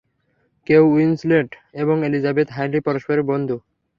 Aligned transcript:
Kate 0.67 0.83
Winslet 0.87 1.49
এবং 1.73 1.95
Elizabeth 2.07 2.47
Hurley 2.51 2.79
পরস্পরের 2.79 3.23
বন্ধু। 3.23 3.55